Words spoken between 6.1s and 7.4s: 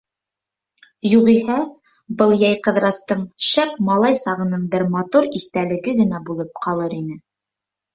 булып ҡалыр ине.